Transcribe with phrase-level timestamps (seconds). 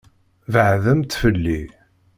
[0.51, 1.61] Beɛɛdemt fell-i!